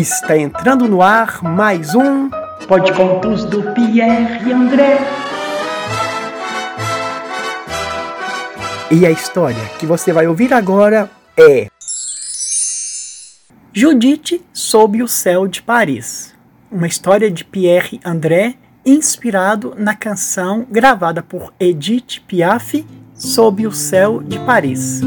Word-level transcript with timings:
Está 0.00 0.38
entrando 0.38 0.86
no 0.86 1.02
ar 1.02 1.42
mais 1.42 1.92
um 1.92 2.30
Pode 2.68 2.92
Contos 2.92 3.44
do 3.44 3.74
Pierre 3.74 4.48
e 4.48 4.52
André. 4.52 4.96
E 8.92 9.04
a 9.04 9.10
história 9.10 9.58
que 9.80 9.84
você 9.84 10.12
vai 10.12 10.28
ouvir 10.28 10.54
agora 10.54 11.10
é 11.36 11.66
Judite 13.72 14.40
sob 14.52 15.02
o 15.02 15.08
céu 15.08 15.48
de 15.48 15.60
Paris. 15.62 16.32
Uma 16.70 16.86
história 16.86 17.28
de 17.28 17.44
Pierre 17.44 18.00
André 18.04 18.54
inspirado 18.86 19.74
na 19.76 19.96
canção 19.96 20.64
gravada 20.70 21.24
por 21.24 21.52
Edith 21.58 22.20
Piaf 22.28 22.86
Sob 23.16 23.66
o 23.66 23.72
céu 23.72 24.22
de 24.22 24.38
Paris. 24.38 25.00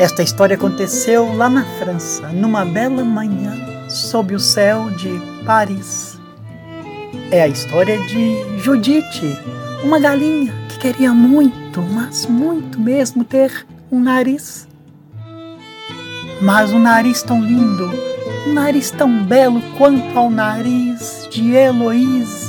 Esta 0.00 0.22
história 0.22 0.56
aconteceu 0.56 1.36
lá 1.36 1.50
na 1.50 1.62
França, 1.78 2.28
numa 2.28 2.64
bela 2.64 3.04
manhã, 3.04 3.54
sob 3.86 4.34
o 4.34 4.40
céu 4.40 4.88
de 4.92 5.10
Paris. 5.44 6.18
É 7.30 7.42
a 7.42 7.46
história 7.46 7.98
de 8.06 8.58
Judite, 8.60 9.38
uma 9.84 10.00
galinha 10.00 10.54
que 10.70 10.78
queria 10.78 11.12
muito, 11.12 11.82
mas 11.82 12.24
muito 12.24 12.80
mesmo, 12.80 13.24
ter 13.24 13.66
um 13.92 14.00
nariz. 14.00 14.66
Mas 16.40 16.72
um 16.72 16.78
nariz 16.78 17.22
tão 17.22 17.44
lindo, 17.44 17.90
um 18.48 18.54
nariz 18.54 18.90
tão 18.90 19.22
belo 19.24 19.60
quanto 19.76 20.18
ao 20.18 20.30
nariz 20.30 21.28
de 21.30 21.50
Heloíse. 21.50 22.48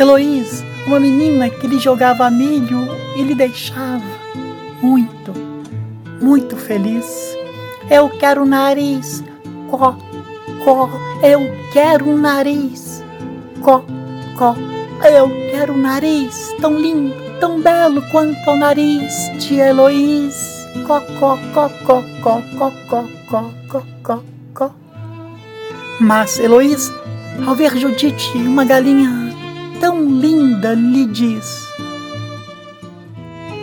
Heloíse, 0.00 0.64
uma 0.84 0.98
menina 0.98 1.48
que 1.48 1.68
lhe 1.68 1.78
jogava 1.78 2.28
milho 2.28 2.88
e 3.16 3.22
lhe 3.22 3.36
deixava 3.36 4.02
muito 4.82 5.51
muito 6.22 6.56
feliz. 6.56 7.04
Eu 7.90 8.08
quero 8.08 8.42
um 8.42 8.46
nariz, 8.46 9.22
có, 9.70 9.96
có, 10.64 10.88
eu 11.22 11.40
quero 11.72 12.08
um 12.08 12.16
nariz, 12.16 13.02
có, 13.62 13.82
có, 14.36 14.54
eu 15.02 15.28
quero 15.50 15.74
um 15.74 15.82
nariz 15.82 16.54
tão 16.60 16.74
lindo, 16.74 17.14
tão 17.40 17.60
belo 17.60 18.00
quanto 18.12 18.38
o 18.48 18.56
nariz 18.56 19.12
de 19.38 19.56
Heloíse. 19.56 20.62
Có, 20.86 21.02
có, 21.20 21.38
có, 21.54 21.68
có, 21.84 22.02
có, 22.22 22.40
có, 22.58 22.72
có, 22.88 23.04
có, 23.28 23.50
có, 23.68 23.82
có, 24.02 24.20
có. 24.54 24.70
Mas 26.00 26.40
Heloíse, 26.40 26.92
ao 27.46 27.54
ver 27.54 27.74
Judite, 27.74 28.38
uma 28.46 28.64
galinha 28.64 29.32
tão 29.80 30.00
linda, 30.00 30.74
lhe 30.74 31.12
diz: 31.12 31.71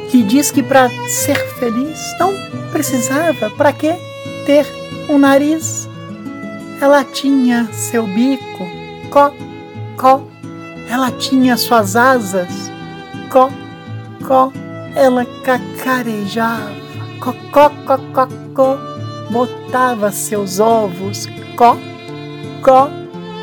que 0.09 0.23
diz 0.23 0.51
que 0.51 0.63
para 0.63 0.89
ser 1.07 1.37
feliz 1.59 1.99
não 2.19 2.33
precisava, 2.71 3.49
para 3.51 3.71
que 3.71 3.93
ter 4.45 4.65
um 5.09 5.17
nariz? 5.17 5.87
Ela 6.81 7.03
tinha 7.03 7.67
seu 7.71 8.07
bico, 8.07 8.65
có, 9.09 9.33
có, 9.97 10.21
ela 10.89 11.11
tinha 11.11 11.57
suas 11.57 11.95
asas, 11.95 12.71
có, 13.29 13.51
có, 14.23 14.51
ela 14.95 15.25
cacarejava, 15.43 16.71
có, 17.19 17.33
có, 17.51 17.69
có, 17.85 17.99
có, 18.13 18.27
có, 18.53 18.77
botava 19.29 20.11
seus 20.11 20.59
ovos, 20.59 21.27
có, 21.55 21.77
có, 22.61 22.89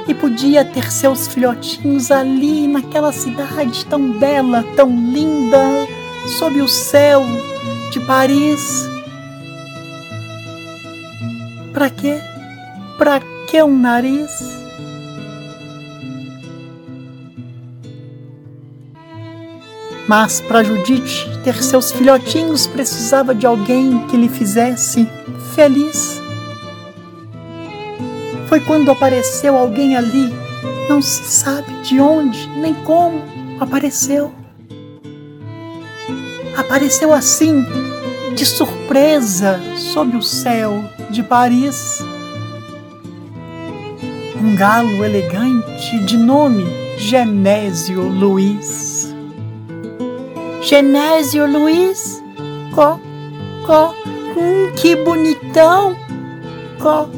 e 0.09 0.15
podia 0.15 0.65
ter 0.65 0.91
seus 0.91 1.29
filhotinhos 1.29 2.11
ali 2.11 2.67
naquela 2.67 3.13
cidade 3.13 3.85
tão 3.87 4.01
bela, 4.13 4.65
tão 4.77 4.89
linda, 4.89 5.87
sob 6.29 6.61
o 6.61 6.69
céu 6.69 7.25
de 7.91 8.01
Paris. 8.01 8.89
Para 11.73 11.91
quê? 11.91 12.19
Para 12.99 13.21
que 13.47 13.63
um 13.63 13.79
nariz? 13.79 14.31
Mas 20.09 20.41
para 20.41 20.63
Judite 20.63 21.29
ter 21.43 21.63
seus 21.63 21.91
filhotinhos 21.91 22.67
precisava 22.67 23.35
de 23.35 23.47
alguém 23.47 24.07
que 24.07 24.17
lhe 24.17 24.29
fizesse 24.29 25.09
feliz. 25.55 26.21
Foi 28.49 28.61
quando 28.61 28.91
apareceu 28.91 29.57
alguém 29.57 29.97
ali, 29.97 30.33
não 30.89 31.03
se 31.03 31.25
sabe 31.25 31.73
de 31.83 32.01
onde 32.01 32.49
nem 32.51 32.73
como 32.73 33.21
apareceu 33.61 34.33
apareceu 36.57 37.13
assim, 37.13 37.65
de 38.35 38.45
surpresa, 38.45 39.61
sob 39.77 40.17
o 40.17 40.23
céu 40.23 40.85
de 41.11 41.23
Paris. 41.23 42.01
Um 44.43 44.55
galo 44.55 45.05
elegante 45.05 45.99
de 46.05 46.17
nome 46.17 46.65
Genésio 46.97 48.03
Luiz. 48.03 49.15
Genésio 50.63 51.47
Luiz? 51.47 52.23
Có, 52.75 52.99
có, 53.67 53.95
hum, 54.37 54.73
que 54.77 54.97
bonitão! 54.97 55.97
Có, 56.79 57.09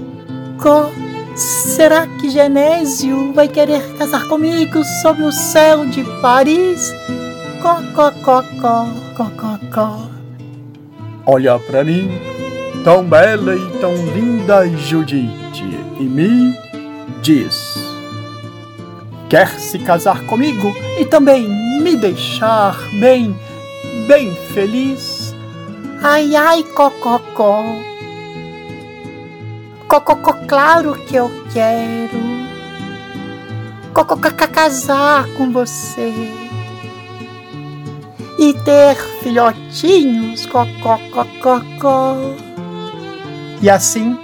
có, 0.58 0.90
será 1.34 2.06
que 2.06 2.28
Genésio 2.28 3.32
vai 3.32 3.48
querer 3.48 3.82
casar 3.96 4.28
comigo 4.28 4.82
sob 5.02 5.22
o 5.22 5.32
céu 5.32 5.86
de 5.86 6.04
Paris? 6.20 6.92
Có, 7.62 7.82
có, 7.94 8.12
có, 8.22 8.42
có 8.62 8.86
có, 9.74 9.98
Olha 11.26 11.58
para 11.58 11.82
mim, 11.84 12.08
tão 12.84 13.02
bela 13.02 13.52
e 13.52 13.78
tão 13.80 13.92
linda 14.14 14.66
Judite, 14.66 15.64
e 16.00 16.04
me 16.04 16.54
diz: 17.22 17.76
Quer 19.28 19.48
se 19.48 19.78
casar 19.78 20.24
comigo 20.26 20.72
e 20.98 21.04
também 21.04 21.48
me 21.82 21.96
deixar 21.96 22.76
bem, 23.00 23.36
bem 24.06 24.34
feliz? 24.54 25.34
Ai, 26.02 26.36
ai, 26.36 26.62
cococó. 26.62 27.64
Cococó, 29.88 30.32
claro 30.46 30.94
que 30.94 31.16
eu 31.16 31.30
quero. 31.52 32.18
Cococó, 33.92 34.30
casar 34.30 35.26
com 35.36 35.50
você 35.50 36.47
e 38.38 38.54
ter 38.54 38.94
filhotinhos, 39.22 40.46
cocó, 40.46 40.98
cocó, 41.10 41.26
cocó. 41.40 42.16
E 43.60 43.68
assim, 43.68 44.16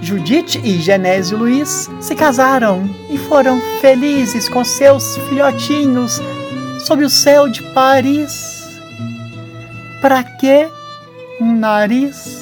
Judite 0.00 0.58
e 0.64 0.80
Genésio 0.80 1.36
Luiz 1.36 1.90
se 2.00 2.14
casaram 2.14 2.88
e 3.10 3.18
foram 3.18 3.60
felizes 3.80 4.48
com 4.48 4.64
seus 4.64 5.18
filhotinhos 5.28 6.20
sob 6.78 7.04
o 7.04 7.10
céu 7.10 7.48
de 7.48 7.62
Paris. 7.74 8.80
Para 10.00 10.24
que 10.24 10.66
um 11.38 11.54
nariz 11.54 12.39